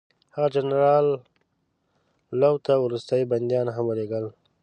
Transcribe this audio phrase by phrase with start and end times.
[0.35, 1.05] هغه جنرال
[2.41, 4.25] لو ته وروستي بندیان هم ولېږل.